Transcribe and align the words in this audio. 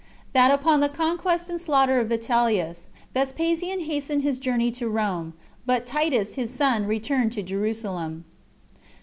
That 0.33 0.49
Upon 0.49 0.79
The 0.79 0.89
Conquest 0.89 1.47
And 1.47 1.61
Slaughter 1.61 1.99
Of 1.99 2.07
Vitellius 2.09 2.87
Vespasian 3.13 3.81
Hastened 3.81 4.23
His 4.23 4.39
Journey 4.39 4.71
To 4.71 4.89
Rome; 4.89 5.33
But 5.67 5.85
Titus 5.85 6.33
His 6.33 6.51
Son 6.51 6.87
Returned 6.87 7.33
To 7.33 7.43
Jerusalem. 7.43 8.25